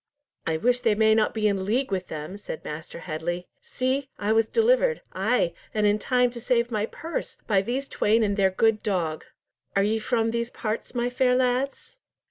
[0.47, 3.45] "I wish they may not be in league with them," said Master Headley.
[3.61, 4.09] "See!
[4.17, 8.49] I was delivered—ay, and in time to save my purse, by these twain and their
[8.49, 9.25] good dog.
[9.75, 11.97] Are ye from these parts, my fair lads?"